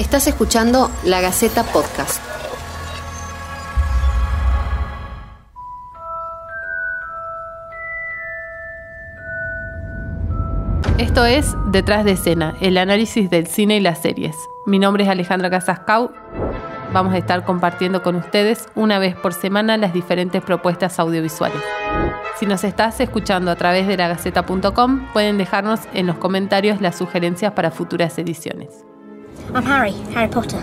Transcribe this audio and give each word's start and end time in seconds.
Estás 0.00 0.26
escuchando 0.26 0.90
La 1.04 1.20
Gaceta 1.20 1.62
Podcast. 1.62 2.22
Esto 10.96 11.26
es 11.26 11.54
Detrás 11.66 12.06
de 12.06 12.12
escena, 12.12 12.54
el 12.62 12.78
análisis 12.78 13.28
del 13.28 13.46
cine 13.46 13.76
y 13.76 13.80
las 13.80 13.98
series. 13.98 14.34
Mi 14.64 14.78
nombre 14.78 15.04
es 15.04 15.10
Alejandra 15.10 15.50
Casascau. 15.50 16.10
Vamos 16.94 17.12
a 17.12 17.18
estar 17.18 17.44
compartiendo 17.44 18.02
con 18.02 18.16
ustedes 18.16 18.68
una 18.74 18.98
vez 18.98 19.14
por 19.14 19.34
semana 19.34 19.76
las 19.76 19.92
diferentes 19.92 20.42
propuestas 20.42 20.98
audiovisuales. 20.98 21.60
Si 22.38 22.46
nos 22.46 22.64
estás 22.64 22.98
escuchando 23.00 23.50
a 23.50 23.56
través 23.56 23.86
de 23.86 23.98
lagaceta.com, 23.98 25.12
pueden 25.12 25.36
dejarnos 25.36 25.80
en 25.92 26.06
los 26.06 26.16
comentarios 26.16 26.80
las 26.80 26.96
sugerencias 26.96 27.52
para 27.52 27.70
futuras 27.70 28.18
ediciones. 28.18 28.86
I'm 29.52 29.64
Harry, 29.64 29.94
Harry 30.14 30.28
Potter. 30.28 30.62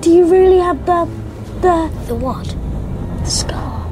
Do 0.00 0.10
you 0.10 0.24
really 0.24 0.58
have 0.58 0.78
the 0.86 1.06
the 1.60 1.90
The 2.06 2.14
what? 2.14 2.46
the 3.22 3.30
scar? 3.30 3.86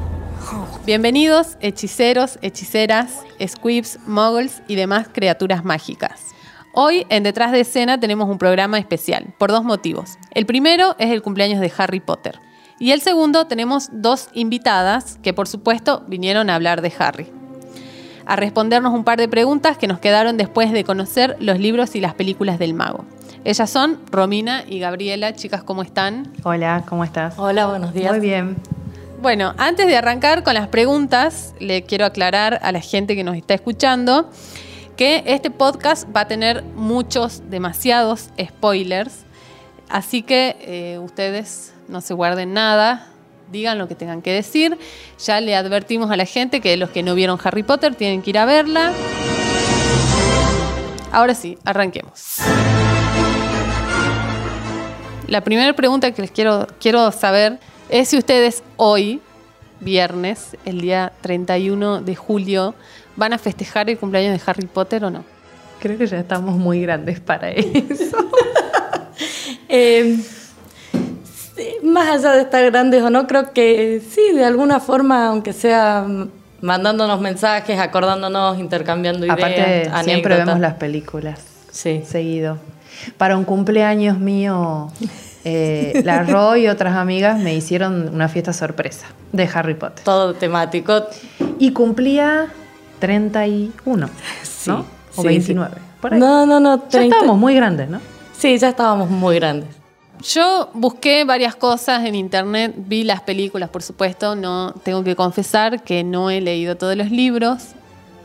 Bienvenidos, 0.87 1.55
hechiceros, 1.61 2.39
hechiceras, 2.41 3.23
squibs, 3.45 3.99
muggles 4.07 4.63
y 4.67 4.75
demás 4.75 5.07
criaturas 5.13 5.63
mágicas. 5.63 6.33
Hoy 6.73 7.05
en 7.09 7.21
Detrás 7.21 7.51
de 7.51 7.59
Escena 7.59 7.99
tenemos 7.99 8.27
un 8.27 8.39
programa 8.39 8.79
especial, 8.79 9.35
por 9.37 9.51
dos 9.51 9.63
motivos. 9.63 10.17
El 10.31 10.47
primero 10.47 10.95
es 10.97 11.11
el 11.11 11.21
cumpleaños 11.21 11.59
de 11.59 11.71
Harry 11.77 11.99
Potter. 11.99 12.39
Y 12.79 12.93
el 12.93 13.01
segundo 13.01 13.45
tenemos 13.45 13.89
dos 13.91 14.29
invitadas 14.33 15.19
que 15.21 15.33
por 15.33 15.47
supuesto 15.47 16.03
vinieron 16.07 16.49
a 16.49 16.55
hablar 16.55 16.81
de 16.81 16.91
Harry. 16.97 17.31
A 18.25 18.35
respondernos 18.35 18.95
un 18.95 19.03
par 19.03 19.19
de 19.19 19.27
preguntas 19.27 19.77
que 19.77 19.87
nos 19.87 19.99
quedaron 19.99 20.37
después 20.37 20.71
de 20.71 20.83
conocer 20.83 21.37
los 21.39 21.59
libros 21.59 21.95
y 21.95 22.01
las 22.01 22.15
películas 22.15 22.57
del 22.57 22.73
mago. 22.73 23.05
Ellas 23.43 23.69
son 23.69 23.99
Romina 24.11 24.63
y 24.67 24.79
Gabriela. 24.79 25.33
Chicas, 25.33 25.63
¿cómo 25.63 25.81
están? 25.81 26.33
Hola, 26.43 26.83
¿cómo 26.87 27.03
estás? 27.03 27.35
Hola, 27.37 27.67
buenos 27.67 27.93
días. 27.93 28.11
Muy 28.11 28.19
bien. 28.19 28.57
Bueno, 29.21 29.53
antes 29.57 29.87
de 29.87 29.95
arrancar 29.97 30.43
con 30.43 30.53
las 30.53 30.67
preguntas, 30.67 31.53
le 31.59 31.83
quiero 31.83 32.05
aclarar 32.05 32.59
a 32.61 32.71
la 32.71 32.81
gente 32.81 33.15
que 33.15 33.23
nos 33.23 33.35
está 33.35 33.55
escuchando 33.55 34.29
que 34.95 35.23
este 35.27 35.51
podcast 35.51 36.07
va 36.13 36.21
a 36.21 36.27
tener 36.27 36.63
muchos, 36.63 37.49
demasiados 37.49 38.29
spoilers. 38.39 39.25
Así 39.89 40.23
que 40.23 40.57
eh, 40.59 40.99
ustedes 40.99 41.73
no 41.87 42.01
se 42.01 42.13
guarden 42.13 42.53
nada, 42.53 43.07
digan 43.51 43.77
lo 43.77 43.87
que 43.87 43.95
tengan 43.95 44.21
que 44.21 44.33
decir. 44.33 44.77
Ya 45.23 45.39
le 45.39 45.55
advertimos 45.55 46.11
a 46.11 46.17
la 46.17 46.25
gente 46.25 46.61
que 46.61 46.75
los 46.77 46.89
que 46.89 47.03
no 47.03 47.15
vieron 47.15 47.39
Harry 47.43 47.63
Potter 47.63 47.95
tienen 47.95 48.21
que 48.21 48.31
ir 48.31 48.37
a 48.37 48.45
verla. 48.45 48.91
Ahora 51.11 51.33
sí, 51.33 51.57
arranquemos. 51.63 52.37
La 55.27 55.41
primera 55.41 55.73
pregunta 55.73 56.11
que 56.11 56.21
les 56.21 56.31
quiero, 56.31 56.67
quiero 56.79 57.11
saber 57.11 57.59
es 57.89 58.09
si 58.09 58.17
ustedes 58.17 58.63
hoy, 58.77 59.21
viernes, 59.79 60.55
el 60.65 60.81
día 60.81 61.11
31 61.21 62.01
de 62.01 62.15
julio, 62.15 62.75
van 63.15 63.33
a 63.33 63.37
festejar 63.37 63.89
el 63.89 63.97
cumpleaños 63.97 64.33
de 64.33 64.41
Harry 64.49 64.67
Potter 64.67 65.03
o 65.03 65.09
no. 65.11 65.23
Creo 65.79 65.97
que 65.97 66.07
ya 66.07 66.19
estamos 66.19 66.55
muy 66.55 66.81
grandes 66.81 67.19
para 67.19 67.49
eso. 67.51 68.17
Eh, 69.69 70.17
más 71.83 72.07
allá 72.07 72.31
de 72.35 72.43
estar 72.43 72.63
grandes 72.71 73.03
o 73.03 73.09
no, 73.09 73.27
creo 73.27 73.51
que 73.51 74.01
sí, 74.09 74.21
de 74.33 74.45
alguna 74.45 74.79
forma, 74.79 75.27
aunque 75.27 75.51
sea 75.51 76.05
mandándonos 76.61 77.19
mensajes, 77.19 77.77
acordándonos, 77.77 78.59
intercambiando 78.59 79.25
ideas. 79.25 79.37
Aparte, 79.37 79.89
siempre 80.05 80.35
anécdotas. 80.35 80.37
vemos 80.45 80.59
las 80.61 80.73
películas 80.75 81.41
Sí. 81.71 82.01
seguido. 82.07 82.59
Para 83.17 83.37
un 83.37 83.43
cumpleaños 83.43 84.19
mío, 84.19 84.89
eh, 85.43 86.01
la 86.05 86.23
Roy 86.23 86.65
y 86.65 86.67
otras 86.67 86.95
amigas 86.95 87.39
me 87.39 87.55
hicieron 87.55 88.13
una 88.13 88.27
fiesta 88.27 88.53
sorpresa 88.53 89.07
de 89.31 89.49
Harry 89.53 89.75
Potter. 89.75 90.03
Todo 90.03 90.33
temático. 90.33 91.05
Y 91.59 91.71
cumplía 91.71 92.47
31, 92.99 94.09
Sí, 94.43 94.69
¿no? 94.69 94.85
O 95.15 95.21
sí, 95.21 95.27
29. 95.27 95.75
Por 96.01 96.13
ahí. 96.13 96.19
No, 96.19 96.45
no, 96.45 96.59
no. 96.59 96.83
ya 96.83 96.89
30. 96.89 97.15
estábamos 97.15 97.39
muy 97.39 97.55
grandes, 97.55 97.89
¿no? 97.89 97.99
Sí, 98.37 98.57
ya 98.57 98.69
estábamos 98.69 99.09
muy 99.09 99.35
grandes. 99.35 99.69
Yo 100.21 100.69
busqué 100.73 101.25
varias 101.25 101.55
cosas 101.55 102.03
en 102.05 102.15
internet, 102.15 102.73
vi 102.75 103.03
las 103.03 103.21
películas, 103.21 103.69
por 103.69 103.83
supuesto, 103.83 104.35
no 104.35 104.73
tengo 104.83 105.03
que 105.03 105.15
confesar 105.15 105.83
que 105.83 106.03
no 106.03 106.31
he 106.31 106.41
leído 106.41 106.75
todos 106.75 106.95
los 106.95 107.11
libros. 107.11 107.69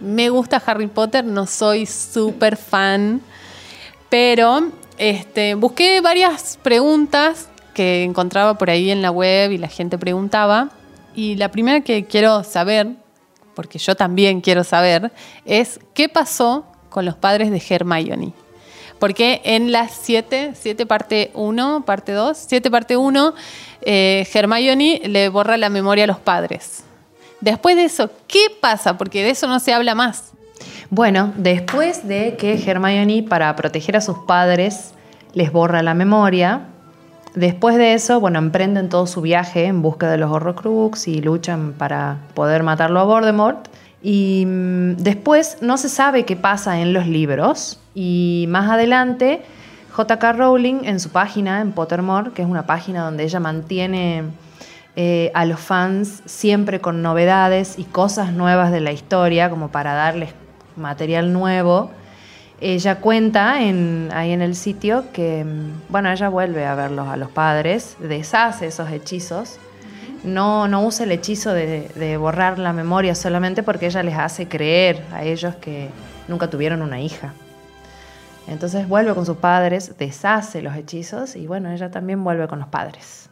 Me 0.00 0.30
gusta 0.30 0.60
Harry 0.64 0.86
Potter, 0.86 1.24
no 1.24 1.46
soy 1.46 1.84
súper 1.84 2.56
fan, 2.56 3.20
pero 4.12 4.68
este, 4.98 5.54
busqué 5.54 6.02
varias 6.02 6.58
preguntas 6.62 7.48
que 7.72 8.04
encontraba 8.04 8.58
por 8.58 8.68
ahí 8.68 8.90
en 8.90 9.00
la 9.00 9.10
web 9.10 9.52
y 9.52 9.56
la 9.56 9.68
gente 9.68 9.96
preguntaba. 9.96 10.68
Y 11.14 11.36
la 11.36 11.50
primera 11.50 11.80
que 11.80 12.04
quiero 12.04 12.44
saber, 12.44 12.88
porque 13.54 13.78
yo 13.78 13.94
también 13.94 14.42
quiero 14.42 14.64
saber, 14.64 15.12
es 15.46 15.80
qué 15.94 16.10
pasó 16.10 16.66
con 16.90 17.06
los 17.06 17.14
padres 17.14 17.50
de 17.50 17.62
Hermione. 17.66 18.34
Porque 18.98 19.40
en 19.44 19.72
las 19.72 19.92
7, 20.02 20.52
7 20.60 20.84
parte 20.84 21.30
1, 21.32 21.84
parte 21.86 22.12
2, 22.12 22.36
7 22.36 22.70
parte 22.70 22.98
1, 22.98 23.34
eh, 23.80 24.28
Hermione 24.30 25.00
le 25.06 25.30
borra 25.30 25.56
la 25.56 25.70
memoria 25.70 26.04
a 26.04 26.08
los 26.08 26.20
padres. 26.20 26.84
Después 27.40 27.76
de 27.76 27.84
eso, 27.84 28.10
¿qué 28.26 28.48
pasa? 28.60 28.98
Porque 28.98 29.22
de 29.22 29.30
eso 29.30 29.46
no 29.46 29.58
se 29.58 29.72
habla 29.72 29.94
más. 29.94 30.32
Bueno, 30.90 31.32
después 31.36 32.06
de 32.06 32.36
que 32.36 32.54
Hermione, 32.54 33.24
para 33.28 33.54
proteger 33.56 33.96
a 33.96 34.00
sus 34.00 34.18
padres, 34.18 34.92
les 35.34 35.52
borra 35.52 35.82
la 35.82 35.94
memoria, 35.94 36.68
después 37.34 37.76
de 37.76 37.94
eso, 37.94 38.20
bueno, 38.20 38.38
emprenden 38.38 38.88
todo 38.88 39.06
su 39.06 39.20
viaje 39.20 39.66
en 39.66 39.82
busca 39.82 40.10
de 40.10 40.18
los 40.18 40.30
Horrocrux 40.30 41.08
y 41.08 41.20
luchan 41.20 41.74
para 41.76 42.18
poder 42.34 42.62
matarlo 42.62 43.00
a 43.00 43.04
Voldemort. 43.04 43.68
Y 44.02 44.44
mm, 44.46 44.96
después 44.96 45.58
no 45.60 45.78
se 45.78 45.88
sabe 45.88 46.24
qué 46.24 46.36
pasa 46.36 46.80
en 46.80 46.92
los 46.92 47.06
libros. 47.06 47.78
Y 47.94 48.46
más 48.48 48.70
adelante, 48.70 49.42
J.K. 49.92 50.32
Rowling 50.32 50.84
en 50.84 51.00
su 51.00 51.10
página, 51.10 51.60
en 51.60 51.72
Pottermore, 51.72 52.32
que 52.32 52.42
es 52.42 52.48
una 52.48 52.66
página 52.66 53.04
donde 53.04 53.24
ella 53.24 53.40
mantiene 53.40 54.24
eh, 54.96 55.30
a 55.34 55.44
los 55.44 55.60
fans 55.60 56.22
siempre 56.26 56.80
con 56.80 57.02
novedades 57.02 57.78
y 57.78 57.84
cosas 57.84 58.32
nuevas 58.32 58.72
de 58.72 58.80
la 58.80 58.92
historia, 58.92 59.50
como 59.50 59.68
para 59.68 59.94
darles 59.94 60.34
material 60.76 61.32
nuevo. 61.32 61.90
Ella 62.60 63.00
cuenta 63.00 63.62
en, 63.62 64.10
ahí 64.12 64.32
en 64.32 64.40
el 64.40 64.54
sitio 64.54 65.06
que, 65.12 65.44
bueno, 65.88 66.10
ella 66.10 66.28
vuelve 66.28 66.64
a 66.64 66.74
verlos 66.74 67.08
a 67.08 67.16
los 67.16 67.30
padres, 67.30 67.96
deshace 67.98 68.66
esos 68.66 68.90
hechizos. 68.90 69.58
No, 70.22 70.68
no 70.68 70.84
usa 70.86 71.04
el 71.04 71.10
hechizo 71.10 71.52
de, 71.52 71.88
de 71.96 72.16
borrar 72.16 72.58
la 72.60 72.72
memoria 72.72 73.16
solamente 73.16 73.64
porque 73.64 73.86
ella 73.86 74.04
les 74.04 74.16
hace 74.16 74.46
creer 74.46 75.02
a 75.12 75.24
ellos 75.24 75.56
que 75.56 75.90
nunca 76.28 76.48
tuvieron 76.48 76.82
una 76.82 77.00
hija. 77.00 77.34
Entonces 78.46 78.88
vuelve 78.88 79.14
con 79.14 79.26
sus 79.26 79.36
padres, 79.36 79.96
deshace 79.98 80.62
los 80.62 80.76
hechizos 80.76 81.36
y 81.36 81.46
bueno, 81.46 81.70
ella 81.70 81.90
también 81.90 82.22
vuelve 82.22 82.46
con 82.48 82.58
los 82.58 82.68
padres. 82.68 83.28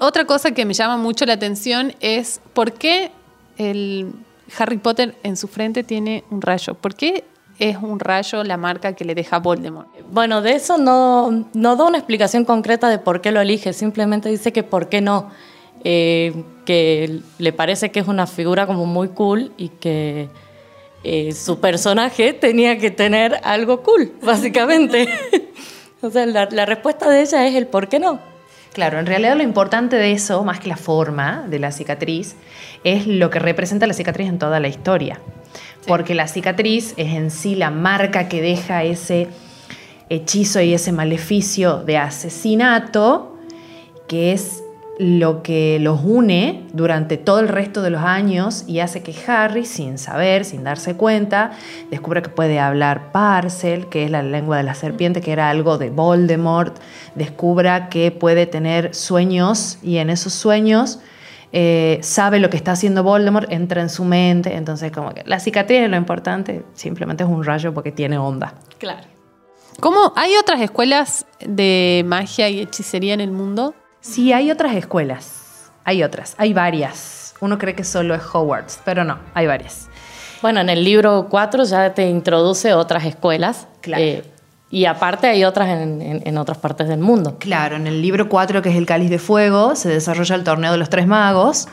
Otra 0.00 0.24
cosa 0.24 0.52
que 0.52 0.64
me 0.64 0.74
llama 0.74 0.96
mucho 0.96 1.24
la 1.26 1.34
atención 1.34 1.94
es 2.00 2.40
por 2.52 2.72
qué 2.72 3.12
el 3.56 4.12
Harry 4.58 4.78
Potter 4.78 5.14
en 5.22 5.36
su 5.36 5.48
frente 5.48 5.82
tiene 5.82 6.24
un 6.30 6.42
rayo. 6.42 6.74
¿Por 6.74 6.94
qué 6.94 7.24
es 7.58 7.76
un 7.76 8.00
rayo 8.00 8.44
la 8.44 8.56
marca 8.56 8.94
que 8.94 9.04
le 9.04 9.14
deja 9.14 9.38
Voldemort? 9.38 9.88
Bueno, 10.10 10.42
de 10.42 10.54
eso 10.54 10.78
no, 10.78 11.46
no 11.52 11.76
da 11.76 11.84
una 11.84 11.98
explicación 11.98 12.44
concreta 12.44 12.88
de 12.88 12.98
por 12.98 13.20
qué 13.20 13.32
lo 13.32 13.40
elige, 13.40 13.72
simplemente 13.72 14.28
dice 14.28 14.52
que 14.52 14.62
por 14.62 14.88
qué 14.88 15.00
no, 15.00 15.30
Eh, 15.86 16.32
que 16.64 17.20
le 17.38 17.52
parece 17.52 17.90
que 17.90 18.00
es 18.00 18.08
una 18.08 18.26
figura 18.26 18.66
como 18.66 18.86
muy 18.86 19.08
cool 19.08 19.52
y 19.58 19.68
que 19.68 20.30
eh, 21.02 21.32
su 21.32 21.60
personaje 21.60 22.32
tenía 22.32 22.78
que 22.78 22.90
tener 22.90 23.38
algo 23.44 23.82
cool, 23.82 24.12
básicamente. 24.22 25.06
o 26.00 26.08
sea, 26.08 26.24
la, 26.24 26.48
la 26.50 26.64
respuesta 26.64 27.10
de 27.10 27.20
ella 27.20 27.46
es 27.46 27.54
el 27.54 27.66
por 27.66 27.88
qué 27.88 27.98
no. 27.98 28.18
Claro, 28.74 28.98
en 28.98 29.06
realidad 29.06 29.36
lo 29.36 29.44
importante 29.44 29.94
de 29.94 30.10
eso, 30.10 30.42
más 30.42 30.58
que 30.58 30.68
la 30.68 30.76
forma 30.76 31.44
de 31.46 31.60
la 31.60 31.70
cicatriz, 31.70 32.34
es 32.82 33.06
lo 33.06 33.30
que 33.30 33.38
representa 33.38 33.86
la 33.86 33.94
cicatriz 33.94 34.28
en 34.28 34.40
toda 34.40 34.58
la 34.58 34.66
historia. 34.66 35.20
Porque 35.86 36.16
la 36.16 36.26
cicatriz 36.26 36.92
es 36.96 37.14
en 37.14 37.30
sí 37.30 37.54
la 37.54 37.70
marca 37.70 38.28
que 38.28 38.42
deja 38.42 38.82
ese 38.82 39.28
hechizo 40.08 40.60
y 40.60 40.74
ese 40.74 40.90
maleficio 40.90 41.84
de 41.84 41.98
asesinato, 41.98 43.38
que 44.08 44.32
es 44.32 44.63
lo 44.98 45.42
que 45.42 45.78
los 45.80 46.00
une 46.04 46.66
durante 46.72 47.16
todo 47.16 47.40
el 47.40 47.48
resto 47.48 47.82
de 47.82 47.90
los 47.90 48.02
años 48.02 48.64
y 48.68 48.78
hace 48.78 49.02
que 49.02 49.14
Harry, 49.26 49.64
sin 49.64 49.98
saber, 49.98 50.44
sin 50.44 50.62
darse 50.62 50.94
cuenta, 50.96 51.52
descubra 51.90 52.22
que 52.22 52.28
puede 52.28 52.60
hablar 52.60 53.10
Parcel, 53.10 53.88
que 53.88 54.04
es 54.04 54.10
la 54.10 54.22
lengua 54.22 54.56
de 54.56 54.62
la 54.62 54.74
serpiente, 54.74 55.20
que 55.20 55.32
era 55.32 55.50
algo 55.50 55.78
de 55.78 55.90
Voldemort, 55.90 56.76
descubra 57.16 57.88
que 57.88 58.12
puede 58.12 58.46
tener 58.46 58.94
sueños 58.94 59.78
y 59.82 59.96
en 59.96 60.10
esos 60.10 60.32
sueños 60.32 61.00
eh, 61.52 61.98
sabe 62.02 62.38
lo 62.38 62.48
que 62.50 62.56
está 62.56 62.72
haciendo 62.72 63.02
Voldemort, 63.02 63.50
entra 63.50 63.82
en 63.82 63.88
su 63.88 64.04
mente, 64.04 64.54
entonces 64.54 64.92
como 64.92 65.12
que 65.12 65.22
la 65.24 65.40
cicatriz 65.40 65.82
es 65.82 65.90
lo 65.90 65.96
importante, 65.96 66.64
simplemente 66.74 67.24
es 67.24 67.30
un 67.30 67.44
rayo 67.44 67.74
porque 67.74 67.90
tiene 67.90 68.16
onda. 68.18 68.54
Claro. 68.78 69.08
¿Cómo? 69.80 70.12
¿Hay 70.14 70.36
otras 70.36 70.60
escuelas 70.60 71.26
de 71.40 72.04
magia 72.06 72.48
y 72.48 72.60
hechicería 72.60 73.14
en 73.14 73.20
el 73.20 73.32
mundo? 73.32 73.74
Sí, 74.04 74.32
hay 74.32 74.50
otras 74.50 74.74
escuelas. 74.76 75.70
Hay 75.84 76.02
otras, 76.02 76.34
hay 76.38 76.52
varias. 76.52 77.34
Uno 77.40 77.58
cree 77.58 77.74
que 77.74 77.84
solo 77.84 78.14
es 78.14 78.22
Hogwarts, 78.32 78.80
pero 78.84 79.02
no, 79.04 79.18
hay 79.34 79.46
varias. 79.46 79.88
Bueno, 80.42 80.60
en 80.60 80.68
el 80.68 80.84
libro 80.84 81.26
4 81.30 81.64
ya 81.64 81.94
te 81.94 82.08
introduce 82.08 82.74
otras 82.74 83.04
escuelas. 83.04 83.66
Claro. 83.80 84.02
eh, 84.02 84.24
y 84.70 84.86
aparte 84.86 85.28
hay 85.28 85.44
otras 85.44 85.68
en, 85.68 86.02
en- 86.02 86.22
en 86.26 86.36
otras 86.38 86.58
partes 86.58 86.88
del 86.88 86.98
mundo. 87.00 87.36
Claro, 87.38 87.76
en 87.76 87.86
el 87.86 88.02
libro 88.02 88.28
4, 88.28 88.60
que 88.60 88.70
es 88.70 88.76
el 88.76 88.86
Cáliz 88.86 89.08
de 89.08 89.18
Fuego, 89.20 89.76
se 89.76 89.88
desarrolla 89.88 90.34
el 90.34 90.42
torneo 90.44 90.72
de 90.72 90.78
los 90.78 90.90
tres 90.90 91.06
magos, 91.06 91.68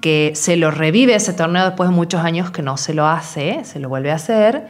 que 0.00 0.32
se 0.34 0.56
lo 0.56 0.70
revive 0.72 1.14
ese 1.14 1.32
torneo 1.32 1.64
después 1.66 1.88
de 1.90 1.94
muchos 1.94 2.22
años 2.24 2.50
que 2.50 2.62
no 2.62 2.76
se 2.76 2.92
lo 2.92 3.06
hace, 3.06 3.60
se 3.64 3.78
lo 3.78 3.88
vuelve 3.88 4.10
a 4.10 4.16
hacer, 4.16 4.66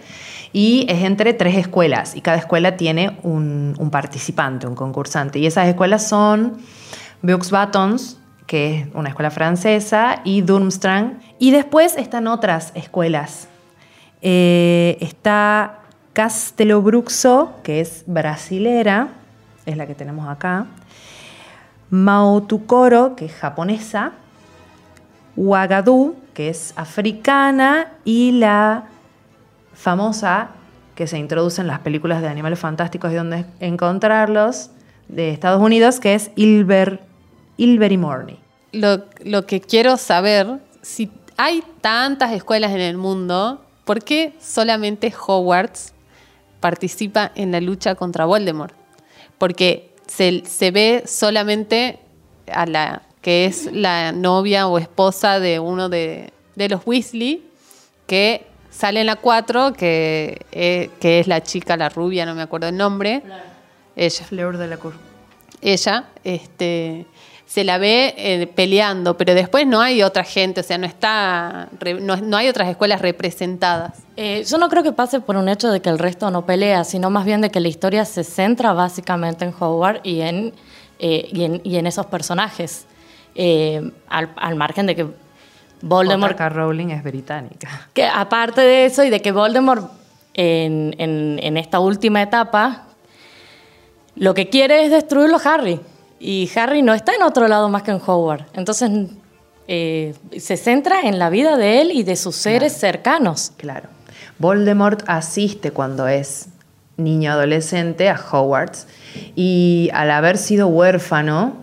y 0.53 0.85
es 0.91 1.03
entre 1.05 1.33
tres 1.33 1.57
escuelas, 1.57 2.15
y 2.17 2.21
cada 2.21 2.37
escuela 2.37 2.77
tiene 2.77 3.17
un, 3.23 3.75
un 3.79 3.91
participante, 3.91 4.67
un 4.67 4.75
concursante, 4.75 5.39
y 5.39 5.47
esas 5.47 5.67
escuelas 5.67 6.07
son 6.07 6.59
Bucks 7.23 7.51
Batons, 7.51 8.19
que 8.47 8.81
es 8.81 8.89
una 8.95 9.11
escuela 9.11 9.31
francesa, 9.31 10.21
y 10.25 10.43
Durmstrang, 10.43 11.21
y 11.39 11.51
después 11.51 11.97
están 11.97 12.27
otras 12.27 12.73
escuelas. 12.75 13.49
Eh, 14.23 14.99
está 15.01 15.81
Castelobruxo, 16.13 17.55
que 17.63 17.81
es 17.81 18.05
brasilera, 18.07 19.09
es 19.67 19.77
la 19.77 19.87
que 19.87 19.95
tenemos 19.95 20.29
acá. 20.29 20.67
Mautukoro, 21.91 23.17
que 23.17 23.27
es 23.27 23.35
japonesa. 23.35 24.13
Ouagadougou, 25.37 26.17
que 26.35 26.49
es 26.49 26.73
africana. 26.77 27.93
Y 28.05 28.33
la 28.33 28.85
famosa, 29.75 30.49
que 30.95 31.07
se 31.07 31.19
introduce 31.19 31.61
en 31.61 31.69
las 31.69 31.81
películas 31.81 32.23
de 32.23 32.29
animales 32.29 32.59
fantásticos 32.59 33.13
y 33.13 33.15
donde 33.15 33.45
encontrarlos, 33.61 34.71
de 35.09 35.31
Estados 35.31 35.61
Unidos, 35.63 35.99
que 35.99 36.15
es 36.15 36.31
Ilver, 36.37 37.01
Ilvery 37.61 37.97
Morney. 37.97 38.39
Lo, 38.73 39.05
lo 39.25 39.47
que 39.47 39.61
quiero 39.61 39.97
saber, 39.97 40.61
si 40.83 41.11
hay 41.37 41.63
tantas 41.81 42.33
escuelas 42.33 42.73
en 42.73 42.81
el 42.81 42.97
mundo, 42.97 43.65
¿por 43.85 44.03
qué 44.03 44.35
solamente 44.41 45.13
Hogwarts 45.27 45.93
participa 46.61 47.33
en 47.35 47.53
la 47.53 47.61
lucha 47.61 47.95
contra 47.95 48.25
Voldemort? 48.25 48.75
Porque 49.39 49.95
se, 50.07 50.43
se 50.47 50.71
ve 50.71 51.05
solamente 51.07 51.99
a 52.53 52.67
la 52.67 53.03
que 53.21 53.45
es 53.45 53.71
la 53.73 54.13
novia 54.13 54.67
o 54.67 54.79
esposa 54.79 55.41
de 55.41 55.59
uno 55.59 55.89
de, 55.89 56.33
de 56.57 56.69
los 56.69 56.83
Weasley, 56.87 57.45
que 58.07 58.47
sale 58.71 59.01
en 59.01 59.07
la 59.07 59.17
4, 59.17 59.75
que, 59.75 60.47
eh, 60.53 60.91
que 61.01 61.21
es 61.21 61.27
la 61.27 61.43
chica, 61.43 61.77
la 61.77 61.89
rubia, 61.89 62.25
no 62.25 62.35
me 62.35 62.43
acuerdo 62.43 62.69
el 62.69 62.77
nombre. 62.77 63.23
Ella 63.97 64.25
Fleur 64.25 64.57
de 64.57 64.67
la 64.67 64.77
Cour. 64.79 64.95
ella 65.61 66.09
este, 66.25 67.07
se 67.51 67.65
la 67.65 67.79
ve 67.79 68.15
eh, 68.17 68.47
peleando, 68.47 69.17
pero 69.17 69.35
después 69.35 69.67
no 69.67 69.81
hay 69.81 70.05
otra 70.05 70.23
gente, 70.23 70.61
o 70.61 70.63
sea, 70.63 70.79
no 70.79 70.87
está, 70.87 71.69
re- 71.81 72.01
no, 72.01 72.15
no 72.17 72.37
hay 72.37 72.47
otras 72.49 72.69
escuelas 72.69 73.01
representadas. 73.03 73.95
Eh, 74.17 74.45
yo 74.49 74.57
no 74.57 74.69
creo 74.69 74.85
que 74.85 74.93
pase 74.93 75.19
por 75.19 75.35
un 75.37 75.49
hecho 75.49 75.69
de 75.73 75.81
que 75.83 75.89
el 75.89 75.99
resto 75.99 76.31
no 76.31 76.47
pelea, 76.47 76.85
sino 76.85 77.11
más 77.11 77.25
bien 77.25 77.41
de 77.41 77.51
que 77.51 77.59
la 77.59 77.67
historia 77.67 78.05
se 78.05 78.23
centra 78.23 78.73
básicamente 78.73 79.45
en 79.45 79.53
Howard 79.59 79.99
y 80.05 80.21
en, 80.21 80.55
eh, 81.01 81.29
y 81.33 81.43
en, 81.43 81.61
y 81.65 81.75
en 81.77 81.89
esos 81.89 82.07
personajes. 82.07 82.87
Eh, 83.35 83.91
al, 84.09 84.31
al 84.37 84.55
margen 84.55 84.87
de 84.87 84.95
que 84.95 85.07
Voldemort 85.83 86.35
J.K. 86.35 86.49
Rowling 86.51 86.91
es 86.91 87.03
británica. 87.03 87.89
Que 87.95 88.05
aparte 88.07 88.61
de 88.61 88.85
eso 88.85 89.03
y 89.03 89.11
de 89.11 89.21
que 89.21 89.33
Voldemort 89.33 89.91
en, 90.35 90.95
en- 90.99 91.41
en 91.43 91.57
esta 91.57 91.81
última 91.81 92.23
etapa 92.23 92.85
lo 94.15 94.35
que 94.35 94.49
quiere 94.49 94.85
es 94.85 94.91
destruirlo 94.93 95.37
a 95.37 95.55
Harry. 95.55 95.81
Y 96.21 96.51
Harry 96.55 96.83
no 96.83 96.93
está 96.93 97.15
en 97.15 97.23
otro 97.23 97.49
lado 97.49 97.69
más 97.71 97.83
que 97.83 97.91
en 97.91 98.01
Hogwarts. 98.05 98.45
Entonces 98.53 98.91
eh, 99.67 100.15
se 100.39 100.57
centra 100.59 101.01
en 101.03 101.19
la 101.19 101.31
vida 101.31 101.57
de 101.57 101.81
él 101.81 101.91
y 101.93 102.03
de 102.03 102.15
sus 102.15 102.37
seres 102.37 102.75
cercanos. 102.75 103.53
Claro. 103.57 103.89
Voldemort 104.39 105.03
asiste 105.07 105.71
cuando 105.71 106.07
es 106.07 106.49
niño 106.99 107.33
adolescente 107.33 108.11
a 108.11 108.21
Hogwarts 108.21 108.87
y 109.35 109.89
al 109.95 110.11
haber 110.11 110.37
sido 110.37 110.69
huérfano, 110.69 111.57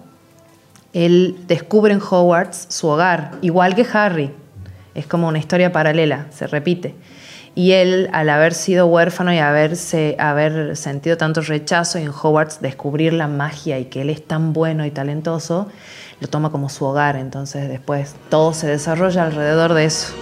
él 0.94 1.38
descubre 1.48 1.94
en 1.94 2.02
Hogwarts 2.02 2.68
su 2.70 2.88
hogar, 2.88 3.34
igual 3.42 3.76
que 3.76 3.86
Harry. 3.94 4.32
Es 4.96 5.06
como 5.06 5.28
una 5.28 5.38
historia 5.38 5.72
paralela, 5.72 6.26
se 6.32 6.48
repite. 6.48 6.96
Y 7.58 7.72
él, 7.72 8.08
al 8.14 8.30
haber 8.30 8.54
sido 8.54 8.86
huérfano 8.86 9.34
y 9.34 9.40
haberse, 9.40 10.16
haber 10.20 10.78
sentido 10.78 11.18
tanto 11.18 11.42
rechazo 11.42 11.98
y 11.98 12.04
en 12.04 12.10
Hogwarts 12.10 12.62
descubrir 12.62 13.14
la 13.14 13.28
magia 13.28 13.80
y 13.80 13.86
que 13.86 14.02
él 14.02 14.12
es 14.12 14.24
tan 14.24 14.54
bueno 14.54 14.86
y 14.86 14.92
talentoso, 14.92 15.68
lo 16.20 16.28
toma 16.28 16.52
como 16.52 16.70
su 16.70 16.86
hogar. 16.86 17.16
Entonces 17.16 17.68
después 17.68 18.14
todo 18.30 18.54
se 18.54 18.68
desarrolla 18.68 19.24
alrededor 19.24 19.74
de 19.74 19.86
eso. 19.86 20.14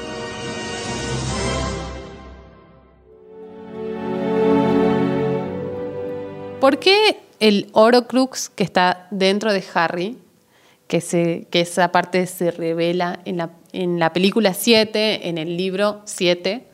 ¿Por 6.62 6.80
qué 6.80 7.20
el 7.42 7.68
Horocrux 7.74 8.48
que 8.48 8.64
está 8.64 9.08
dentro 9.12 9.52
de 9.52 9.62
Harry, 9.74 10.18
que, 10.88 11.02
se, 11.02 11.48
que 11.52 11.60
esa 11.60 11.92
parte 11.92 12.28
se 12.28 12.52
revela 12.52 13.20
en 13.26 13.36
la, 13.36 13.50
en 13.74 14.00
la 14.00 14.14
película 14.14 14.54
7, 14.54 15.28
en 15.28 15.38
el 15.38 15.58
libro 15.58 16.02
7, 16.06 16.68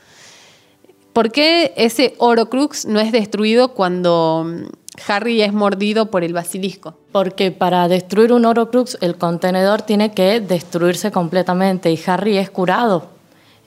¿por 1.13 1.31
qué 1.31 1.73
ese 1.75 2.15
Horocrux 2.17 2.85
no 2.85 2.99
es 2.99 3.11
destruido 3.11 3.73
cuando 3.73 4.45
mm, 4.45 4.63
Harry 5.07 5.41
es 5.41 5.53
mordido 5.53 6.11
por 6.11 6.23
el 6.23 6.33
basilisco? 6.33 6.97
Porque 7.11 7.51
para 7.51 7.87
destruir 7.87 8.33
un 8.33 8.45
Horocrux, 8.45 8.97
el 9.01 9.17
contenedor 9.17 9.81
tiene 9.81 10.11
que 10.11 10.39
destruirse 10.39 11.11
completamente. 11.11 11.91
Y 11.91 11.99
Harry 12.05 12.37
es 12.37 12.49
curado 12.49 13.09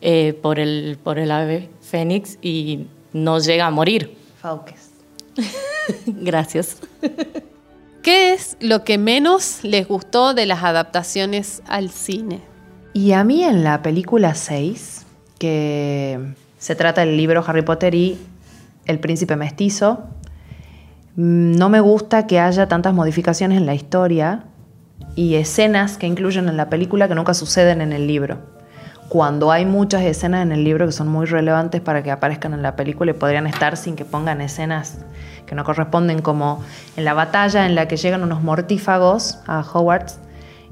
eh, 0.00 0.38
por, 0.40 0.58
el, 0.58 0.98
por 1.02 1.18
el 1.18 1.30
ave 1.30 1.70
fénix 1.80 2.38
y 2.42 2.86
no 3.12 3.38
llega 3.38 3.66
a 3.66 3.70
morir. 3.70 4.16
Fauques. 4.40 4.90
Gracias. 6.06 6.78
¿Qué 8.02 8.34
es 8.34 8.58
lo 8.60 8.84
que 8.84 8.98
menos 8.98 9.60
les 9.62 9.88
gustó 9.88 10.34
de 10.34 10.44
las 10.44 10.62
adaptaciones 10.62 11.62
al 11.66 11.90
cine? 11.90 12.42
Y 12.92 13.12
a 13.12 13.24
mí 13.24 13.42
en 13.42 13.64
la 13.64 13.82
película 13.82 14.34
6, 14.34 15.06
que 15.38 16.34
se 16.64 16.74
trata 16.74 17.02
del 17.02 17.18
libro 17.18 17.44
Harry 17.46 17.60
Potter 17.60 17.94
y 17.94 18.18
El 18.86 18.98
príncipe 18.98 19.36
mestizo, 19.36 20.04
mm, 21.14 21.56
no 21.56 21.68
me 21.68 21.80
gusta 21.80 22.26
que 22.26 22.40
haya 22.40 22.68
tantas 22.68 22.94
modificaciones 22.94 23.58
en 23.58 23.66
la 23.66 23.74
historia 23.74 24.44
y 25.14 25.34
escenas 25.34 25.98
que 25.98 26.06
incluyen 26.06 26.48
en 26.48 26.56
la 26.56 26.70
película 26.70 27.06
que 27.06 27.14
nunca 27.14 27.34
suceden 27.34 27.82
en 27.82 27.92
el 27.92 28.06
libro. 28.06 28.38
Cuando 29.10 29.52
hay 29.52 29.66
muchas 29.66 30.04
escenas 30.04 30.40
en 30.40 30.52
el 30.52 30.64
libro 30.64 30.86
que 30.86 30.92
son 30.92 31.08
muy 31.08 31.26
relevantes 31.26 31.82
para 31.82 32.02
que 32.02 32.10
aparezcan 32.10 32.54
en 32.54 32.62
la 32.62 32.76
película 32.76 33.10
y 33.10 33.14
podrían 33.14 33.46
estar 33.46 33.76
sin 33.76 33.94
que 33.94 34.06
pongan 34.06 34.40
escenas 34.40 35.04
que 35.44 35.54
no 35.54 35.64
corresponden, 35.64 36.22
como 36.22 36.62
en 36.96 37.04
la 37.04 37.12
batalla 37.12 37.66
en 37.66 37.74
la 37.74 37.88
que 37.88 37.98
llegan 37.98 38.22
unos 38.22 38.42
mortífagos 38.42 39.38
a 39.46 39.60
Hogwarts 39.60 40.18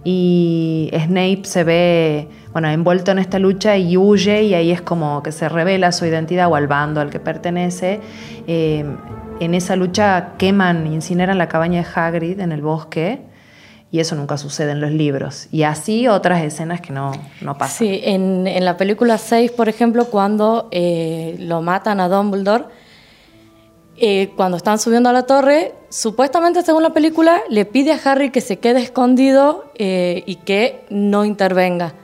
y 0.04 0.90
Snape 0.94 1.42
se 1.44 1.64
ve, 1.64 2.28
bueno, 2.52 2.68
envuelto 2.68 3.10
en 3.10 3.18
esta 3.18 3.38
lucha 3.38 3.76
y 3.76 3.96
huye 3.96 4.42
y 4.42 4.54
ahí 4.54 4.70
es 4.70 4.82
como 4.82 5.22
que 5.22 5.32
se 5.32 5.48
revela 5.48 5.92
su 5.92 6.04
identidad 6.06 6.48
o 6.50 6.54
al 6.54 6.66
bando 6.66 7.00
al 7.00 7.10
que 7.10 7.20
pertenece. 7.20 8.00
Eh, 8.46 8.84
en 9.40 9.54
esa 9.54 9.76
lucha 9.76 10.34
queman, 10.38 10.86
incineran 10.86 11.38
la 11.38 11.48
cabaña 11.48 11.82
de 11.82 11.88
Hagrid 11.94 12.40
en 12.40 12.52
el 12.52 12.62
bosque 12.62 13.20
y 13.90 14.00
eso 14.00 14.14
nunca 14.16 14.38
sucede 14.38 14.72
en 14.72 14.80
los 14.80 14.90
libros. 14.90 15.48
Y 15.50 15.64
así 15.64 16.08
otras 16.08 16.42
escenas 16.42 16.80
que 16.80 16.92
no, 16.92 17.12
no 17.40 17.58
pasan. 17.58 17.76
Sí, 17.76 18.00
en, 18.04 18.46
en 18.46 18.64
la 18.64 18.76
película 18.76 19.18
6, 19.18 19.50
por 19.52 19.68
ejemplo, 19.68 20.06
cuando 20.06 20.68
eh, 20.70 21.36
lo 21.38 21.60
matan 21.60 22.00
a 22.00 22.08
Dumbledore, 22.08 22.64
eh, 23.96 24.32
cuando 24.34 24.56
están 24.56 24.78
subiendo 24.78 25.10
a 25.10 25.12
la 25.12 25.24
torre, 25.24 25.74
supuestamente 25.90 26.62
según 26.62 26.82
la 26.82 26.94
película, 26.94 27.42
le 27.50 27.66
pide 27.66 27.92
a 27.92 28.00
Harry 28.04 28.30
que 28.30 28.40
se 28.40 28.58
quede 28.58 28.80
escondido 28.80 29.70
eh, 29.74 30.22
y 30.26 30.36
que 30.36 30.86
no 30.88 31.24
intervenga. 31.24 31.94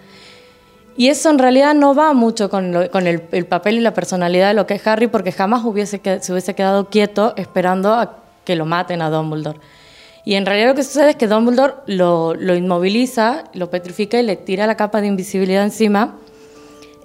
Y 0.99 1.09
eso 1.11 1.31
en 1.31 1.39
realidad 1.39 1.75
no 1.77 1.95
va 1.95 2.13
mucho 2.13 2.51
con, 2.51 2.75
el, 2.75 3.23
el 3.31 3.47
papel 3.47 3.77
y 3.77 3.81
la 3.81 3.95
personalidad 3.95 4.49
de 4.49 4.55
lo 4.55 4.67
que 4.67 4.75
es 4.75 4.85
Harry, 4.85 5.07
porque 5.07 5.31
jamás 5.31 5.65
hubiese 5.65 6.01
que- 6.01 6.21
se 6.21 6.33
hubiese 6.33 6.57
quedado 6.57 6.89
quieto 6.91 7.35
esperando 7.37 7.95
a 7.95 8.17
que 8.45 8.57
lo 8.57 8.67
maten 8.67 9.01
a 9.01 9.09
Dumbledore. 9.09 9.61
Y 10.25 10.35
en 10.35 10.45
realidad 10.45 10.71
lo 10.71 10.75
que 10.75 10.83
sucede 10.83 11.11
es 11.11 11.17
que 11.17 11.29
Dumbledore 11.29 11.75
lo, 11.87 12.35
inmoviliza, 12.57 13.45
lo 13.55 13.71
petrifica 13.71 14.19
y 14.19 14.25
le 14.25 14.35
tira 14.35 14.67
la 14.67 14.77
capa 14.77 15.01
de 15.01 15.07
invisibilidad 15.07 15.63
encima 15.63 16.17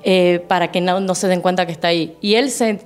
eh, 0.04 0.44
para 0.48 0.72
que 0.72 0.82
no, 0.82 1.14
se 1.14 1.28
den 1.28 1.42
cuenta 1.42 1.68
que 1.68 1.72
está 1.72 1.90
ahí. 1.90 2.18
Y 2.20 2.34
él 2.34 2.50
se, 2.50 2.80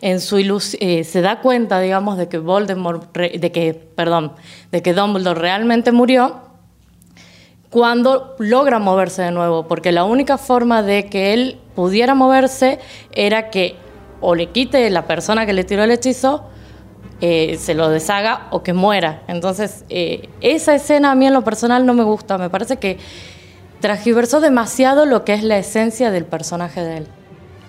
en 0.00 0.20
su 0.20 0.38
ilus- 0.38 0.76
eh, 0.78 1.02
se 1.02 1.22
da 1.22 1.40
cuenta, 1.40 1.80
digamos, 1.80 2.18
de 2.18 2.28
que 2.28 2.38
Voldemort, 2.38 3.12
de 3.16 3.50
que, 3.50 3.74
perdón, 3.74 4.30
de 4.70 4.80
que 4.80 4.94
Dumbledore 4.94 5.40
realmente 5.40 5.90
murió 5.90 6.45
cuando 7.70 8.36
logra 8.38 8.78
moverse 8.78 9.22
de 9.22 9.30
nuevo, 9.30 9.66
porque 9.66 9.92
la 9.92 10.04
única 10.04 10.38
forma 10.38 10.82
de 10.82 11.06
que 11.06 11.34
él 11.34 11.60
pudiera 11.74 12.14
moverse 12.14 12.78
era 13.12 13.50
que 13.50 13.76
o 14.20 14.34
le 14.34 14.46
quite 14.50 14.88
la 14.90 15.06
persona 15.06 15.46
que 15.46 15.52
le 15.52 15.64
tiró 15.64 15.84
el 15.84 15.90
hechizo 15.90 16.44
eh, 17.20 17.56
se 17.58 17.74
lo 17.74 17.88
deshaga 17.88 18.46
o 18.50 18.62
que 18.62 18.72
muera. 18.72 19.22
Entonces, 19.26 19.84
eh, 19.88 20.28
esa 20.40 20.74
escena 20.74 21.12
a 21.12 21.14
mí 21.14 21.26
en 21.26 21.32
lo 21.32 21.42
personal 21.42 21.86
no 21.86 21.94
me 21.94 22.02
gusta. 22.02 22.36
Me 22.36 22.50
parece 22.50 22.76
que 22.76 22.98
transgiversó 23.80 24.40
demasiado 24.40 25.06
lo 25.06 25.24
que 25.24 25.32
es 25.32 25.42
la 25.42 25.56
esencia 25.56 26.10
del 26.10 26.26
personaje 26.26 26.82
de 26.82 26.98
él. 26.98 27.06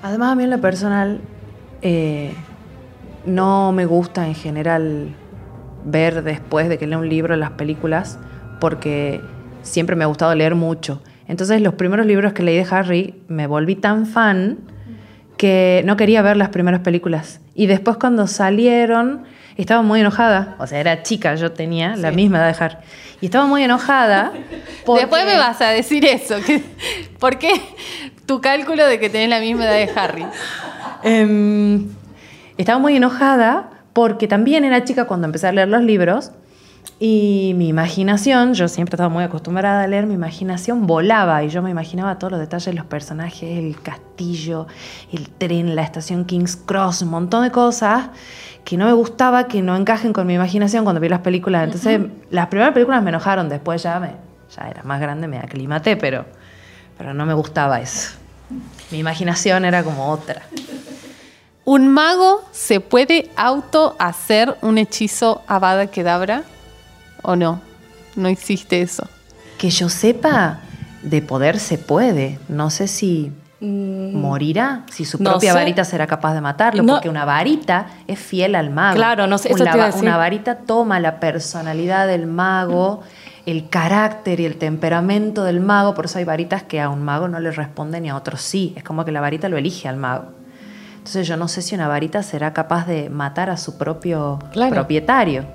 Además, 0.03 0.33
a 0.33 0.35
mí 0.35 0.43
en 0.43 0.49
lo 0.49 0.59
personal 0.59 1.21
eh, 1.81 2.33
no 3.25 3.71
me 3.71 3.85
gusta 3.85 4.27
en 4.27 4.35
general 4.35 5.15
ver 5.85 6.23
después 6.23 6.67
de 6.67 6.77
que 6.77 6.85
leo 6.85 6.99
un 6.99 7.07
libro 7.07 7.35
las 7.37 7.51
películas 7.51 8.19
porque 8.59 9.21
siempre 9.67 9.95
me 9.95 10.03
ha 10.03 10.07
gustado 10.07 10.33
leer 10.35 10.55
mucho. 10.55 11.01
Entonces 11.27 11.61
los 11.61 11.73
primeros 11.75 12.05
libros 12.05 12.33
que 12.33 12.43
leí 12.43 12.55
de 12.57 12.65
Harry 12.69 13.15
me 13.27 13.47
volví 13.47 13.75
tan 13.75 14.05
fan 14.05 14.57
que 15.37 15.83
no 15.85 15.97
quería 15.97 16.21
ver 16.21 16.37
las 16.37 16.49
primeras 16.49 16.81
películas. 16.81 17.41
Y 17.53 17.67
después 17.67 17.97
cuando 17.97 18.27
salieron 18.27 19.23
estaba 19.57 19.81
muy 19.81 19.99
enojada. 20.01 20.55
O 20.59 20.67
sea, 20.67 20.79
era 20.79 21.03
chica, 21.03 21.35
yo 21.35 21.51
tenía 21.51 21.95
la 21.95 22.11
misma 22.11 22.37
edad 22.39 22.55
de 22.57 22.63
Harry. 22.63 22.77
Y 23.21 23.25
estaba 23.25 23.45
muy 23.47 23.63
enojada. 23.63 24.31
porque- 24.85 25.01
Después 25.01 25.25
me 25.25 25.37
vas 25.37 25.59
a 25.61 25.69
decir 25.69 26.05
eso. 26.05 26.35
que- 26.45 26.61
¿Por 27.19 27.37
qué 27.39 27.51
tu 28.25 28.39
cálculo 28.41 28.85
de 28.85 28.99
que 28.99 29.09
tenés 29.09 29.29
la 29.29 29.39
misma 29.39 29.65
edad 29.65 29.73
de 29.73 29.99
Harry? 29.99 30.25
Em, 31.03 31.87
estaba 32.57 32.79
muy 32.79 32.95
enojada 32.95 33.69
porque 33.93 34.27
también 34.27 34.63
era 34.63 34.83
chica 34.83 35.05
cuando 35.05 35.25
empecé 35.25 35.47
a 35.47 35.51
leer 35.51 35.67
los 35.67 35.81
libros 35.83 36.31
y 36.99 37.53
mi 37.55 37.67
imaginación, 37.67 38.53
yo 38.53 38.67
siempre 38.67 38.95
estaba 38.95 39.09
muy 39.09 39.23
acostumbrada 39.23 39.83
a 39.83 39.87
leer, 39.87 40.07
mi 40.07 40.15
imaginación 40.15 40.87
volaba 40.87 41.43
y 41.43 41.49
yo 41.49 41.61
me 41.61 41.69
imaginaba 41.69 42.17
todos 42.17 42.31
los 42.31 42.39
detalles 42.39 42.65
de 42.65 42.73
los 42.73 42.85
personajes, 42.85 43.43
el 43.43 43.79
castillo, 43.81 44.67
el 45.11 45.29
tren, 45.29 45.75
la 45.75 45.83
estación 45.83 46.25
King's 46.25 46.55
Cross, 46.55 47.03
un 47.03 47.09
montón 47.09 47.43
de 47.43 47.51
cosas 47.51 48.09
que 48.63 48.77
no 48.77 48.85
me 48.85 48.93
gustaba 48.93 49.47
que 49.47 49.61
no 49.61 49.75
encajen 49.75 50.11
con 50.11 50.25
mi 50.25 50.33
imaginación 50.33 50.83
cuando 50.83 50.99
vi 50.99 51.07
las 51.07 51.21
películas. 51.21 51.65
Entonces, 51.65 52.01
las 52.31 52.47
primeras 52.47 52.73
películas 52.73 53.03
me 53.03 53.09
enojaron, 53.09 53.47
después 53.47 53.83
ya 53.83 53.99
me 53.99 54.15
ya 54.55 54.69
era 54.69 54.81
más 54.83 54.99
grande, 54.99 55.27
me 55.27 55.37
aclimaté, 55.37 55.97
pero 55.97 56.25
pero 56.97 57.13
no 57.13 57.25
me 57.25 57.33
gustaba 57.33 57.79
eso. 57.79 58.15
Mi 58.91 58.99
imaginación 58.99 59.65
era 59.65 59.83
como 59.83 60.09
otra. 60.09 60.41
¿Un 61.63 61.89
mago 61.89 62.43
se 62.51 62.79
puede 62.79 63.29
auto 63.35 63.95
hacer 63.99 64.55
un 64.61 64.77
hechizo 64.77 65.43
Avada 65.47 65.87
Kedavra 65.87 66.43
o 67.23 67.35
no? 67.35 67.61
No 68.15 68.27
existe 68.27 68.81
eso. 68.81 69.07
Que 69.57 69.69
yo 69.69 69.89
sepa, 69.89 70.59
de 71.03 71.21
poder 71.21 71.59
se 71.59 71.77
puede. 71.77 72.39
No 72.49 72.69
sé 72.69 72.87
si 72.87 73.31
morirá, 73.59 74.83
si 74.91 75.03
su 75.05 75.17
Mm. 75.17 75.23
no 75.23 75.31
propia 75.31 75.51
sé. 75.53 75.57
varita 75.57 75.83
será 75.83 76.05
capaz 76.07 76.33
de 76.33 76.41
matarlo, 76.41 76.83
No. 76.83 76.93
porque 76.93 77.09
una 77.09 77.25
varita 77.25 77.87
es 78.07 78.19
fiel 78.19 78.55
al 78.55 78.69
mago. 78.69 78.95
Claro, 78.95 79.27
no 79.27 79.37
sé, 79.37 79.49
eso 79.51 79.63
una, 79.63 79.71
te 79.71 79.77
iba 79.77 79.85
a 79.85 79.87
va- 79.89 79.93
decir. 79.93 80.07
una 80.07 80.17
varita 80.17 80.55
toma 80.59 80.99
la 80.99 81.19
personalidad 81.19 82.07
del 82.07 82.27
mago, 82.27 83.01
el 83.45 83.69
carácter 83.69 84.39
y 84.41 84.45
el 84.45 84.57
temperamento 84.57 85.43
del 85.43 85.59
mago, 85.59 85.93
por 85.95 86.05
eso 86.05 86.19
hay 86.19 86.25
varitas 86.25 86.63
que 86.63 86.81
a 86.81 86.89
un 86.89 87.03
mago 87.03 87.27
no 87.27 87.39
le 87.39 87.51
responden 87.51 88.05
y 88.05 88.09
a 88.09 88.15
otros 88.15 88.41
sí. 88.41 88.73
Es 88.75 88.83
como 88.83 89.05
que 89.05 89.11
la 89.11 89.21
varita 89.21 89.49
lo 89.49 89.57
elige 89.57 89.87
al 89.87 89.97
mago. 89.97 90.25
Entonces 90.97 91.25
yo 91.27 91.37
no 91.37 91.47
sé 91.47 91.61
si 91.61 91.73
una 91.73 91.87
varita 91.87 92.21
será 92.23 92.51
capaz 92.53 92.85
de 92.85 93.09
matar 93.09 93.49
a 93.49 93.57
su 93.57 93.77
propio 93.77 94.39
Claro. 94.51 94.73
propietario. 94.75 95.45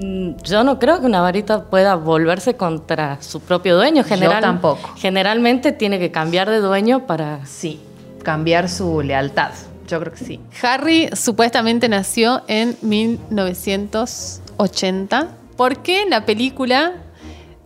Mm, 0.00 0.36
Yo 0.42 0.64
no 0.64 0.78
creo 0.78 1.00
que 1.00 1.06
una 1.06 1.20
varita 1.20 1.64
pueda 1.64 1.96
volverse 1.96 2.56
contra 2.56 3.20
su 3.20 3.40
propio 3.40 3.76
dueño. 3.76 4.02
General, 4.02 4.40
tampoco. 4.40 4.94
Generalmente 4.96 5.72
tiene 5.72 5.98
que 5.98 6.10
cambiar 6.10 6.48
de 6.48 6.60
dueño 6.60 7.06
para... 7.06 7.44
Sí, 7.44 7.80
cambiar 8.22 8.68
su 8.68 9.02
lealtad. 9.02 9.50
Yo 9.86 10.00
creo 10.00 10.12
que 10.12 10.24
sí. 10.24 10.40
Harry 10.62 11.10
supuestamente 11.12 11.88
nació 11.88 12.42
en 12.46 12.76
1980. 12.80 15.28
¿Por 15.56 15.78
qué 15.78 16.02
en 16.02 16.10
la 16.10 16.24
película 16.24 16.92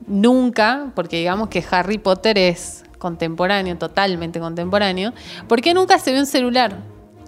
nunca, 0.07 0.87
porque 0.95 1.19
digamos 1.19 1.49
que 1.49 1.62
Harry 1.71 1.99
Potter 1.99 2.38
es 2.38 2.85
contemporáneo, 2.99 3.76
totalmente 3.76 4.41
contemporáneo, 4.41 5.12
¿por 5.47 5.61
qué 5.61 5.75
nunca 5.75 5.99
se 5.99 6.12
ve 6.12 6.21
un 6.21 6.26
celular? 6.26 6.79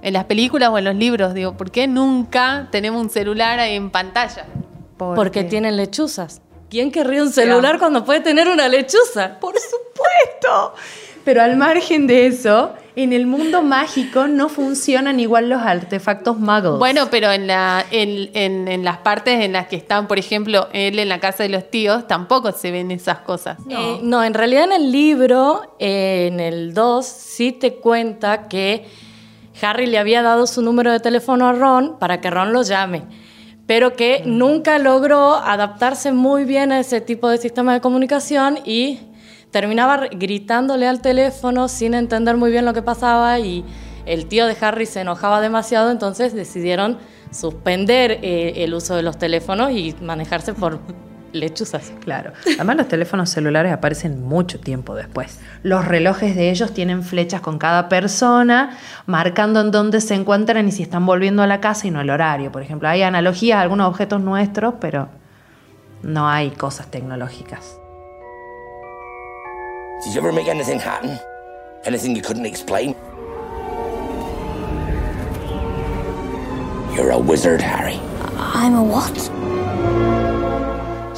En 0.03 0.15
las 0.15 0.25
películas 0.25 0.71
o 0.71 0.79
en 0.79 0.85
los 0.85 0.95
libros, 0.95 1.35
digo, 1.35 1.57
¿por 1.57 1.71
qué 1.71 1.87
nunca 1.87 2.69
tenemos 2.71 3.03
un 3.03 3.11
celular 3.11 3.59
ahí 3.59 3.75
en 3.75 3.91
pantalla? 3.91 4.47
Porque 5.17 5.45
tienen 5.45 5.77
lechuzas. 5.77 6.41
¿Quién 6.71 6.91
querría 6.91 7.23
un 7.23 7.31
celular 7.33 7.79
cuando 7.79 8.05
puede 8.05 8.21
tener 8.21 8.49
una 8.49 8.69
lechuza? 8.69 9.39
Por 9.41 9.55
supuesto. 9.59 10.75
Pero 11.25 11.43
al 11.43 11.57
margen 11.57 12.07
de 12.07 12.27
eso, 12.29 12.73
en 12.95 13.13
el 13.13 13.27
mundo 13.27 13.61
mágico 13.63 14.29
no 14.29 14.49
funcionan 14.49 15.19
igual 15.19 15.49
los 15.49 15.61
artefactos 15.61 16.39
magos. 16.39 16.79
Bueno, 16.79 17.09
pero 17.11 17.33
en, 17.33 17.47
la, 17.49 17.85
en, 17.91 18.31
en- 18.35 18.69
en 18.69 18.85
las 18.85 18.99
partes 18.99 19.45
en 19.45 19.53
las 19.53 19.67
que 19.67 19.75
están, 19.77 20.07
por 20.07 20.19
ejemplo, 20.21 20.69
él 20.73 20.99
en 21.01 21.09
la 21.09 21.19
casa 21.19 21.43
de 21.43 21.49
los 21.49 21.69
tíos, 21.69 22.07
tampoco 22.07 22.53
se 22.53 22.71
ven 22.71 22.91
esas 22.93 23.19
cosas. 23.19 23.59
Eh, 23.69 23.99
no, 24.03 24.23
en 24.23 24.35
realidad 24.35 24.65
en 24.65 24.73
el 24.73 24.93
libro, 24.93 25.75
eh, 25.81 26.29
en 26.33 26.39
el 26.39 26.75
2, 26.75 27.05
sí 27.07 27.51
te 27.53 27.75
cuenta 27.75 28.47
que 28.49 28.87
Harry 29.63 29.87
le 29.87 29.99
había 29.99 30.23
dado 30.23 30.47
su 30.47 30.63
número 30.63 30.93
de 30.93 31.01
teléfono 31.01 31.49
a 31.49 31.53
Ron 31.53 31.99
para 31.99 32.21
que 32.21 32.31
Ron 32.31 32.53
lo 32.53 32.63
llame, 32.63 33.03
pero 33.67 33.95
que 33.95 34.23
nunca 34.25 34.79
logró 34.79 35.35
adaptarse 35.35 36.13
muy 36.13 36.45
bien 36.45 36.73
a 36.73 36.81
ese 36.81 37.01
tipo 37.01 37.29
de 37.29 37.39
sistema 37.39 37.75
de 37.75 37.81
comunicación 37.81 38.59
y 38.65 39.01
terminaba 39.51 40.07
gritándole 40.09 40.87
al 40.87 41.01
teléfono 41.01 41.69
sin 41.69 41.95
entender 41.95 42.37
muy 42.37 42.51
bien 42.51 42.65
lo 42.65 42.75
que 42.75 42.83
pasaba 42.83 43.39
y 43.39 43.65
el 44.07 44.27
tío 44.27 44.47
de 44.47 44.57
Harry 44.61 44.87
se 44.87 45.01
enojaba 45.01 45.41
demasiado, 45.41 45.91
entonces 45.91 46.33
decidieron 46.33 46.99
suspender 47.33 48.21
eh, 48.23 48.65
el 48.65 48.73
uso 48.75 48.95
de 48.95 49.03
los 49.03 49.19
teléfonos 49.19 49.73
y 49.73 49.95
manejarse 50.01 50.55
por 50.55 50.79
lechuzas. 51.37 51.93
Claro. 52.01 52.33
Además 52.45 52.77
los 52.77 52.89
teléfonos 52.89 53.31
celulares 53.31 53.73
aparecen 53.73 54.23
mucho 54.23 54.59
tiempo 54.61 54.95
después. 54.95 55.39
Los 55.63 55.85
relojes 55.85 56.35
de 56.35 56.51
ellos 56.51 56.75
tienen 56.75 57.03
flechas 57.03 57.41
con 57.41 57.59
cada 57.59 57.89
persona, 57.89 58.77
marcando 59.07 59.61
en 59.61 59.71
dónde 59.71 60.01
se 60.01 60.15
encuentran 60.15 60.69
y 60.69 60.73
si 60.73 60.83
están 60.83 61.07
volviendo 61.07 61.43
a 61.43 61.47
la 61.47 61.61
casa 61.61 61.87
y 61.87 61.91
no 61.91 62.01
el 62.01 62.11
horario. 62.11 62.51
Por 62.51 62.63
ejemplo, 62.63 62.89
hay 62.89 63.03
analogías 63.03 63.59
a 63.59 63.63
algunos 63.63 63.89
objetos 63.89 64.21
nuestros, 64.21 64.75
pero 64.81 65.09
no 66.03 66.29
hay 66.29 66.51
cosas 66.51 66.91
tecnológicas. 66.91 67.79
Did 70.05 70.13
you 70.13 70.21
ever 70.21 70.33
make 70.33 70.49
anything 70.49 70.79
happen? 70.79 71.19
Anything 71.85 72.15
you 72.15 72.23
couldn't 72.23 72.47
explain? 72.47 72.95
You're 76.95 77.11
a 77.11 77.19
wizard, 77.19 77.61
Harry. 77.61 78.01
I'm 78.39 78.75
a 78.75 78.83
what? 78.83 80.06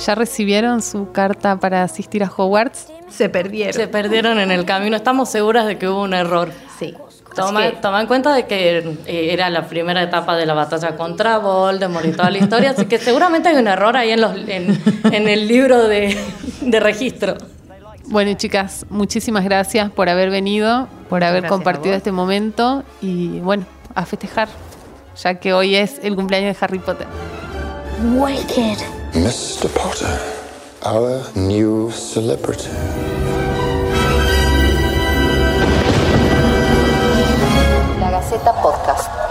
¿Ya 0.05 0.15
recibieron 0.15 0.81
su 0.83 1.11
carta 1.13 1.59
para 1.59 1.83
asistir 1.83 2.23
a 2.23 2.31
Hogwarts? 2.35 2.87
Se 3.09 3.29
perdieron. 3.29 3.73
Se 3.75 3.89
perdieron 3.89 4.39
en 4.39 4.51
el 4.51 4.65
camino. 4.65 4.97
Estamos 4.97 5.29
seguras 5.31 5.67
de 5.67 5.77
que 5.79 5.89
hubo 5.89 6.03
un 6.03 6.15
error. 6.15 6.51
Sí. 6.79 6.95
Toma, 7.35 7.67
Es 7.67 7.75
que- 7.75 7.81
toma 7.81 8.01
en 8.01 8.07
cuenta 8.07 8.33
de 8.35 8.47
que 8.47 8.79
eh, 9.07 9.33
era 9.33 9.51
la 9.51 9.67
primera 9.69 10.03
etapa 10.03 10.37
de 10.37 10.47
la 10.47 10.55
batalla 10.55 10.97
contra 10.97 11.39
Voldemort 11.39 12.05
y 12.07 12.13
toda 12.13 12.31
la 12.31 12.39
historia, 12.39 12.71
así 12.71 12.87
que 12.87 12.99
seguramente 12.99 13.49
hay 13.49 13.57
un 13.57 13.69
error 13.69 13.97
ahí 13.97 14.11
en, 14.11 14.21
los, 14.21 14.35
en, 14.49 14.81
en 15.13 15.29
el 15.29 15.47
libro 15.47 15.87
de, 15.87 16.17
de 16.63 16.81
registro. 16.81 17.37
Bueno, 18.07 18.33
chicas, 18.35 18.87
muchísimas 18.89 19.45
gracias 19.45 19.91
por 19.91 20.09
haber 20.09 20.31
venido, 20.31 20.89
por 21.09 21.23
haber 21.23 21.43
gracias 21.43 21.53
compartido 21.57 21.95
este 21.95 22.11
momento 22.11 22.83
y 23.03 23.39
bueno, 23.41 23.67
a 23.95 24.05
festejar, 24.07 24.49
ya 25.23 25.35
que 25.35 25.53
hoy 25.53 25.77
es 25.77 26.01
el 26.03 26.17
cumpleaños 26.17 26.57
de 26.59 26.65
Harry 26.65 26.79
Potter. 26.79 27.07
Wicked. 28.15 28.79
Mr. 29.19 29.69
Potter, 29.75 30.17
our 30.85 31.25
new 31.35 31.91
celebrity. 31.91 32.71
La 37.99 38.11
Gaceta 38.11 38.53
Podcast. 38.63 39.28